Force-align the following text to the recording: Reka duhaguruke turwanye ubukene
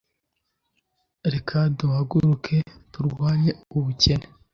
Reka 1.33 1.57
duhaguruke 1.77 2.57
turwanye 2.91 3.51
ubukene 3.77 4.27